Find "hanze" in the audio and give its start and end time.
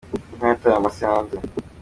1.09-1.35